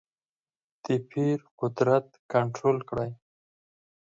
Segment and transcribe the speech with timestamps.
[0.83, 3.11] د پیر قدرت کنټرول کړې.